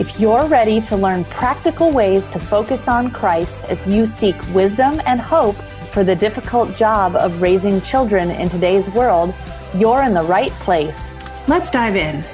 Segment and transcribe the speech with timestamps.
[0.00, 4.98] If you're ready to learn practical ways to focus on Christ as you seek wisdom
[5.04, 5.56] and hope
[5.92, 9.34] for the difficult job of raising children in today's world,
[9.76, 11.14] you're in the right place.
[11.48, 12.24] Let's dive in.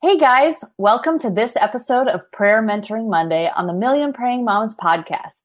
[0.00, 4.76] Hey guys, welcome to this episode of Prayer Mentoring Monday on the Million Praying Moms
[4.76, 5.42] podcast.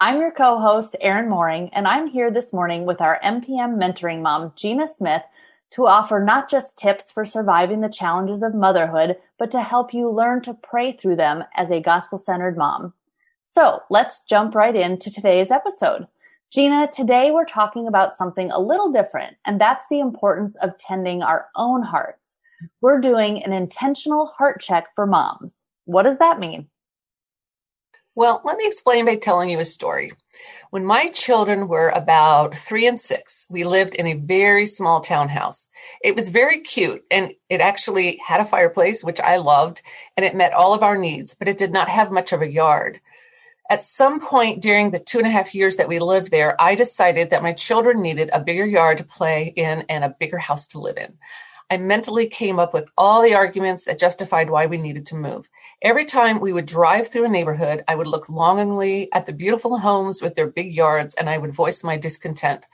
[0.00, 4.52] I'm your co-host, Erin Mohring, and I'm here this morning with our MPM mentoring mom,
[4.56, 5.22] Gina Smith,
[5.70, 10.10] to offer not just tips for surviving the challenges of motherhood, but to help you
[10.10, 12.92] learn to pray through them as a gospel centered mom.
[13.46, 16.06] So let's jump right into today's episode.
[16.50, 21.22] Gina, today we're talking about something a little different, and that's the importance of tending
[21.22, 22.36] our own hearts.
[22.80, 25.62] We're doing an intentional heart check for moms.
[25.84, 26.68] What does that mean?
[28.18, 30.12] Well, let me explain by telling you a story.
[30.70, 35.68] When my children were about three and six, we lived in a very small townhouse.
[36.02, 39.82] It was very cute and it actually had a fireplace, which I loved,
[40.16, 42.50] and it met all of our needs, but it did not have much of a
[42.50, 42.98] yard.
[43.70, 46.74] At some point during the two and a half years that we lived there, I
[46.74, 50.66] decided that my children needed a bigger yard to play in and a bigger house
[50.68, 51.16] to live in.
[51.70, 55.50] I mentally came up with all the arguments that justified why we needed to move.
[55.82, 59.78] Every time we would drive through a neighborhood, I would look longingly at the beautiful
[59.78, 62.64] homes with their big yards and I would voice my discontent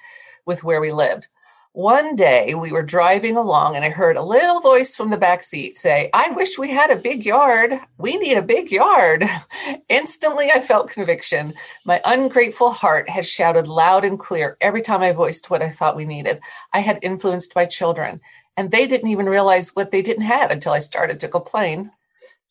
[0.46, 1.26] with where we lived.
[1.72, 5.42] One day we were driving along and I heard a little voice from the back
[5.42, 7.80] seat say, I wish we had a big yard.
[7.98, 9.24] We need a big yard.
[9.88, 11.52] Instantly I felt conviction.
[11.84, 15.96] My ungrateful heart had shouted loud and clear every time I voiced what I thought
[15.96, 16.38] we needed.
[16.72, 18.20] I had influenced my children
[18.56, 21.90] and they didn't even realize what they didn't have until I started to complain.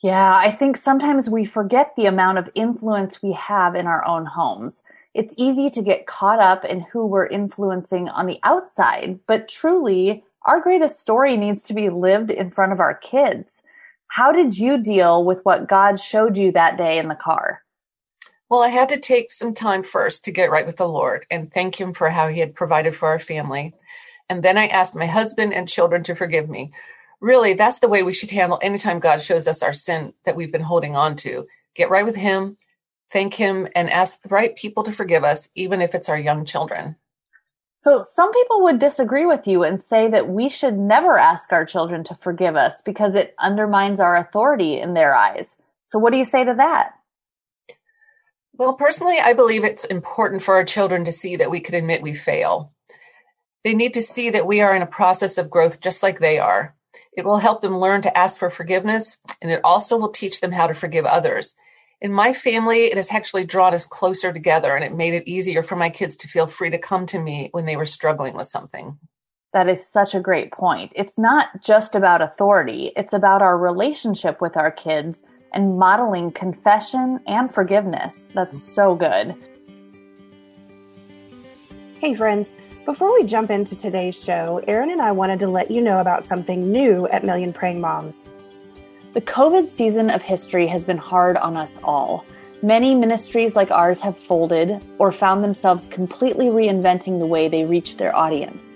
[0.01, 4.25] Yeah, I think sometimes we forget the amount of influence we have in our own
[4.25, 4.83] homes.
[5.13, 10.25] It's easy to get caught up in who we're influencing on the outside, but truly,
[10.41, 13.63] our greatest story needs to be lived in front of our kids.
[14.07, 17.61] How did you deal with what God showed you that day in the car?
[18.49, 21.51] Well, I had to take some time first to get right with the Lord and
[21.51, 23.73] thank Him for how He had provided for our family.
[24.29, 26.71] And then I asked my husband and children to forgive me.
[27.21, 30.51] Really, that's the way we should handle anytime God shows us our sin that we've
[30.51, 31.47] been holding on to.
[31.75, 32.57] Get right with Him,
[33.11, 36.45] thank Him, and ask the right people to forgive us, even if it's our young
[36.45, 36.97] children.
[37.77, 41.65] So, some people would disagree with you and say that we should never ask our
[41.65, 45.57] children to forgive us because it undermines our authority in their eyes.
[45.85, 46.93] So, what do you say to that?
[48.55, 52.01] Well, personally, I believe it's important for our children to see that we can admit
[52.01, 52.72] we fail.
[53.63, 56.37] They need to see that we are in a process of growth just like they
[56.37, 56.75] are.
[57.15, 60.51] It will help them learn to ask for forgiveness, and it also will teach them
[60.51, 61.55] how to forgive others.
[62.01, 65.63] In my family, it has actually drawn us closer together, and it made it easier
[65.63, 68.47] for my kids to feel free to come to me when they were struggling with
[68.47, 68.97] something.
[69.53, 70.91] That is such a great point.
[70.95, 75.21] It's not just about authority, it's about our relationship with our kids
[75.53, 78.27] and modeling confession and forgiveness.
[78.33, 79.35] That's so good.
[82.01, 82.49] Hey, friends.
[82.85, 86.25] Before we jump into today's show, Erin and I wanted to let you know about
[86.25, 88.29] something new at Million Praying Moms.
[89.13, 92.25] The COVID season of history has been hard on us all.
[92.61, 97.95] Many ministries like ours have folded or found themselves completely reinventing the way they reach
[97.95, 98.75] their audience.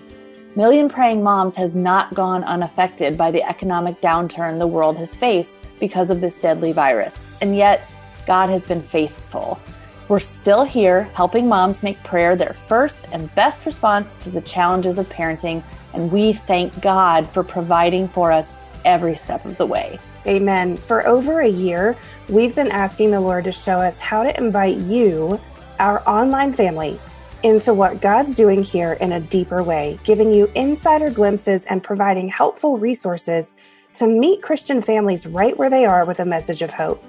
[0.56, 5.58] Million Praying Moms has not gone unaffected by the economic downturn the world has faced
[5.78, 7.22] because of this deadly virus.
[7.42, 7.86] And yet,
[8.26, 9.60] God has been faithful.
[10.08, 14.96] We're still here helping moms make prayer their first and best response to the challenges
[14.96, 18.54] of parenting, and we thank God for providing for us
[18.86, 19.98] every step of the way.
[20.26, 20.78] Amen.
[20.78, 21.94] For over a year,
[22.30, 25.38] we've been asking the Lord to show us how to invite you,
[25.78, 26.98] our online family,
[27.42, 32.28] into what God's doing here in a deeper way, giving you insider glimpses and providing
[32.28, 33.52] helpful resources
[33.94, 37.04] to meet Christian families right where they are with a message of hope.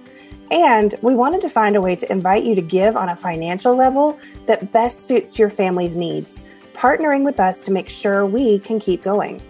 [0.51, 3.75] And we wanted to find a way to invite you to give on a financial
[3.75, 6.41] level that best suits your family's needs,
[6.73, 9.41] partnering with us to make sure we can keep going.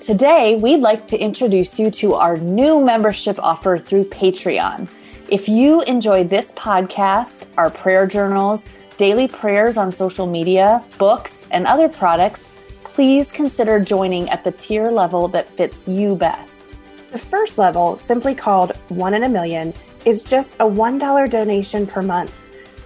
[0.00, 4.90] Today, we'd like to introduce you to our new membership offer through Patreon.
[5.30, 8.64] If you enjoy this podcast, our prayer journals,
[8.96, 12.48] daily prayers on social media, books, and other products,
[12.82, 16.74] please consider joining at the tier level that fits you best.
[17.12, 19.72] The first level, simply called One in a Million,
[20.08, 22.34] is just a $1 donation per month.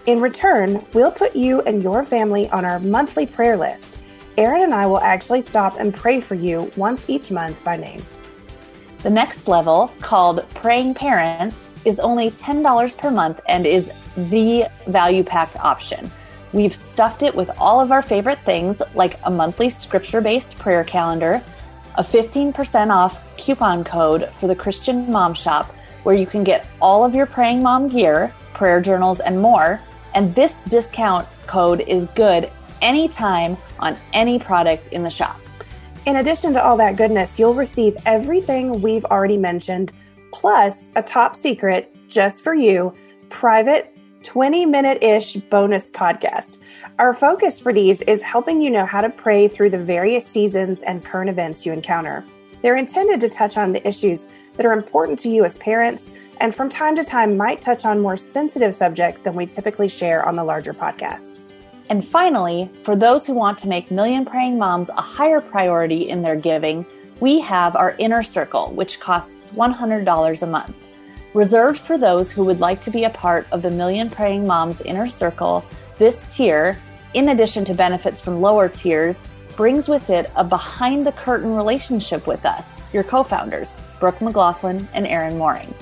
[0.06, 4.00] In return, we'll put you and your family on our monthly prayer list.
[4.36, 8.02] Erin and I will actually stop and pray for you once each month by name.
[9.04, 15.22] The next level, called Praying Parents, is only $10 per month and is the value
[15.22, 16.10] packed option.
[16.52, 20.82] We've stuffed it with all of our favorite things like a monthly scripture based prayer
[20.82, 21.40] calendar,
[21.94, 25.72] a 15% off coupon code for the Christian Mom Shop,
[26.02, 29.80] where you can get all of your praying mom gear, prayer journals, and more.
[30.14, 32.50] And this discount code is good
[32.80, 35.40] anytime on any product in the shop.
[36.04, 39.92] In addition to all that goodness, you'll receive everything we've already mentioned,
[40.32, 42.92] plus a top secret just for you
[43.30, 46.58] private 20 minute ish bonus podcast.
[46.98, 50.82] Our focus for these is helping you know how to pray through the various seasons
[50.82, 52.24] and current events you encounter.
[52.60, 56.10] They're intended to touch on the issues that are important to you as parents
[56.40, 60.26] and from time to time might touch on more sensitive subjects than we typically share
[60.26, 61.38] on the larger podcast.
[61.88, 66.22] And finally, for those who want to make Million Praying Moms a higher priority in
[66.22, 66.84] their giving,
[67.20, 70.76] we have our Inner Circle, which costs $100 a month.
[71.34, 74.80] Reserved for those who would like to be a part of the Million Praying Moms
[74.80, 75.64] Inner Circle,
[75.98, 76.76] this tier,
[77.14, 79.20] in addition to benefits from lower tiers,
[79.56, 83.70] brings with it a behind the curtain relationship with us, your co founders,
[84.02, 85.72] Brooke McLaughlin and Erin Mohring.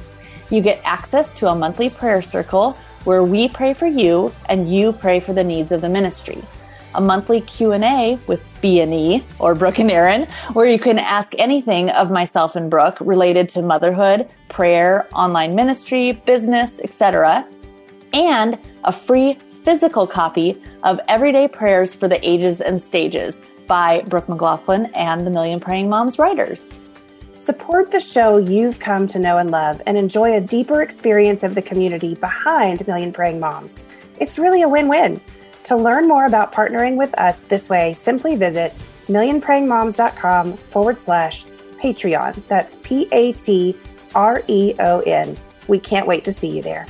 [0.51, 2.73] You get access to a monthly prayer circle
[3.05, 6.37] where we pray for you and you pray for the needs of the ministry.
[6.97, 12.11] A monthly Q&A with B&E or Brooke and Erin, where you can ask anything of
[12.11, 17.47] myself and Brooke related to motherhood, prayer, online ministry, business, etc.
[18.13, 24.29] And a free physical copy of Everyday Prayers for the Ages and Stages by Brooke
[24.29, 26.69] McLaughlin and the Million Praying Moms writers.
[27.51, 31.57] Support the show you've come to know and love and enjoy a deeper experience of
[31.57, 33.85] the community behind Million Praying Moms.
[34.21, 35.21] It's really a win win.
[35.65, 38.73] To learn more about partnering with us this way, simply visit
[39.09, 41.45] millionprayingmoms.com forward slash
[41.83, 42.41] Patreon.
[42.47, 43.77] That's P A T
[44.15, 45.37] R E O N.
[45.67, 46.87] We can't wait to see you there.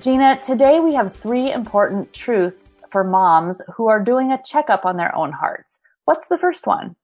[0.00, 4.96] Gina, today we have three important truths for moms who are doing a checkup on
[4.96, 5.78] their own hearts.
[6.06, 6.96] What's the first one?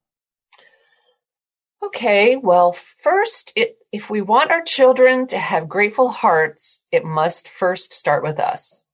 [1.83, 7.49] Okay, well, first, it, if we want our children to have grateful hearts, it must
[7.49, 8.85] first start with us.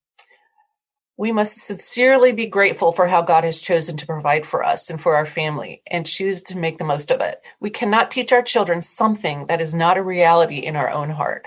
[1.17, 5.01] We must sincerely be grateful for how God has chosen to provide for us and
[5.01, 7.41] for our family and choose to make the most of it.
[7.59, 11.45] We cannot teach our children something that is not a reality in our own heart.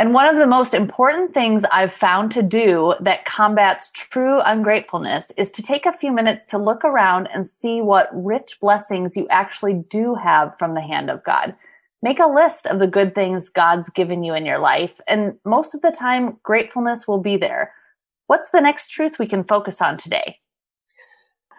[0.00, 5.32] And one of the most important things I've found to do that combats true ungratefulness
[5.36, 9.26] is to take a few minutes to look around and see what rich blessings you
[9.28, 11.56] actually do have from the hand of God.
[12.00, 15.74] Make a list of the good things God's given you in your life, and most
[15.74, 17.74] of the time, gratefulness will be there.
[18.28, 20.38] What's the next truth we can focus on today?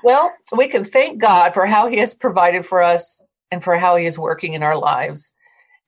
[0.02, 3.22] Well, we can thank God for how He has provided for us
[3.52, 5.34] and for how He is working in our lives.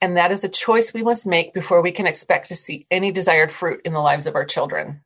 [0.02, 3.12] And that is a choice we must make before we can expect to see any
[3.12, 5.02] desired fruit in the lives of our children.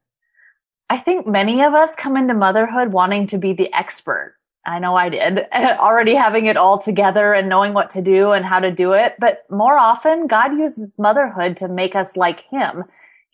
[0.89, 4.35] I think many of us come into motherhood wanting to be the expert.
[4.65, 8.45] I know I did, already having it all together and knowing what to do and
[8.45, 9.15] how to do it.
[9.19, 12.83] But more often, God uses motherhood to make us like Him.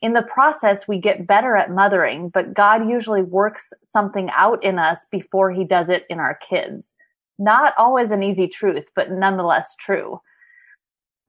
[0.02, 4.80] In the process, we get better at mothering, but God usually works something out in
[4.80, 6.94] us before He does it in our kids.
[7.38, 10.20] Not always an easy truth, but nonetheless true.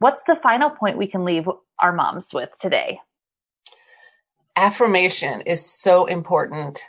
[0.03, 2.99] What's the final point we can leave our moms with today?
[4.57, 6.83] Affirmation is so important.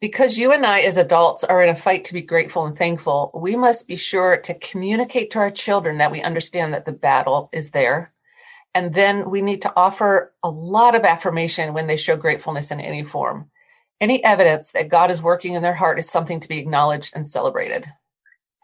[0.00, 3.32] Because you and I, as adults, are in a fight to be grateful and thankful,
[3.34, 7.50] we must be sure to communicate to our children that we understand that the battle
[7.52, 8.12] is there.
[8.72, 12.78] And then we need to offer a lot of affirmation when they show gratefulness in
[12.78, 13.50] any form.
[14.00, 17.28] Any evidence that God is working in their heart is something to be acknowledged and
[17.28, 17.84] celebrated.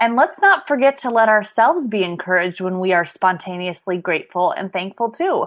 [0.00, 4.72] And let's not forget to let ourselves be encouraged when we are spontaneously grateful and
[4.72, 5.46] thankful too.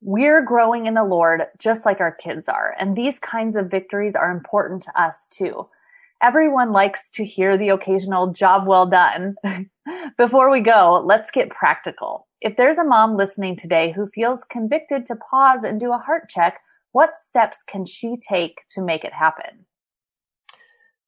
[0.00, 4.16] We're growing in the Lord just like our kids are, and these kinds of victories
[4.16, 5.68] are important to us too.
[6.20, 9.36] Everyone likes to hear the occasional job well done.
[10.18, 12.26] Before we go, let's get practical.
[12.40, 16.28] If there's a mom listening today who feels convicted to pause and do a heart
[16.28, 19.66] check, what steps can she take to make it happen?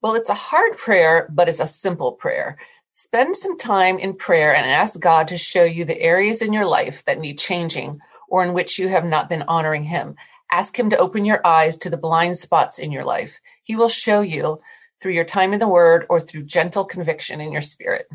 [0.00, 2.58] Well, it's a hard prayer, but it's a simple prayer.
[2.96, 6.64] Spend some time in prayer and ask God to show you the areas in your
[6.64, 7.98] life that need changing
[8.28, 10.14] or in which you have not been honoring Him.
[10.52, 13.40] Ask Him to open your eyes to the blind spots in your life.
[13.64, 14.60] He will show you
[15.02, 18.06] through your time in the Word or through gentle conviction in your spirit.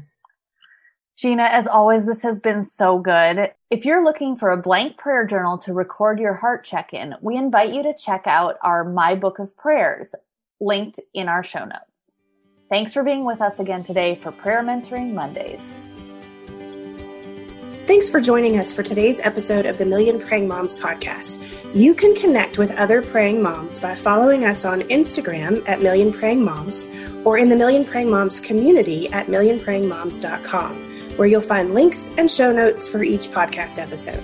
[1.17, 3.51] Gina, as always, this has been so good.
[3.69, 7.35] If you're looking for a blank prayer journal to record your heart check in, we
[7.35, 10.15] invite you to check out our My Book of Prayers
[10.61, 11.88] linked in our show notes.
[12.69, 15.59] Thanks for being with us again today for Prayer Mentoring Mondays.
[17.87, 21.43] Thanks for joining us for today's episode of the Million Praying Moms podcast.
[21.73, 26.45] You can connect with other praying moms by following us on Instagram at Million Praying
[26.45, 26.87] Moms
[27.25, 30.75] or in the Million Praying Moms community at millionprayingmoms.com
[31.17, 34.23] where you'll find links and show notes for each podcast episode.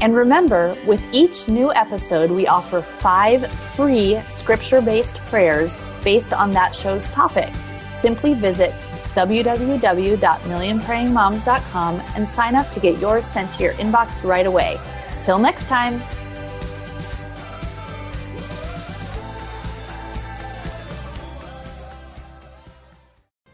[0.00, 5.72] And remember, with each new episode, we offer five free scripture based prayers
[6.04, 7.52] based on that show's topic.
[7.94, 8.70] Simply visit
[9.14, 14.76] www.millionprayingmoms.com and sign up to get yours sent to your inbox right away.
[15.24, 16.02] Till next time.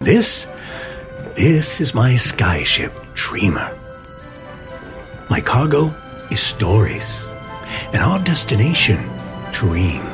[0.00, 0.46] This
[1.36, 3.78] this is my skyship, Dreamer.
[5.30, 5.94] My cargo
[6.30, 7.24] is stories,
[7.92, 8.98] and our destination,
[9.52, 10.09] dreams.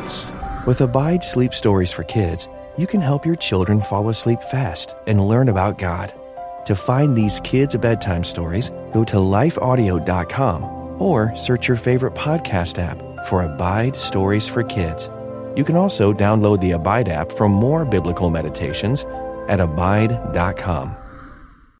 [0.67, 5.29] With Abide Sleep Stories for Kids, you can help your children fall asleep fast and
[5.29, 6.13] learn about God.
[6.67, 10.65] To find these kids' bedtime stories, go to lifeaudio.com
[11.01, 15.09] or search your favorite podcast app for Abide Stories for Kids.
[15.55, 19.05] You can also download the Abide app for more biblical meditations
[19.47, 20.97] at abide.com.